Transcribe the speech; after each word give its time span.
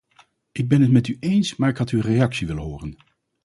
Ik 0.51 0.67
ben 0.67 0.81
het 0.81 0.91
met 0.91 1.07
u 1.07 1.17
eens 1.19 1.55
maar 1.55 1.69
ik 1.69 1.77
had 1.77 1.89
uw 1.89 2.01
reactie 2.01 2.47
willen 2.47 2.63
horen. 2.63 2.95